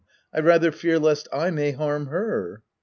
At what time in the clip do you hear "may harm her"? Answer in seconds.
1.51-2.63